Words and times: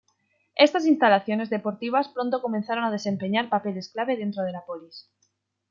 Estas 0.55 0.87
instalaciones 0.87 1.51
deportivas 1.51 2.07
pronto 2.07 2.41
comenzaron 2.41 2.83
a 2.85 2.93
desempeñar 2.97 3.49
papeles 3.55 3.89
clave 3.93 4.17
dentro 4.17 4.41
de 4.41 4.51
la 4.51 4.65
"polis". 4.65 5.07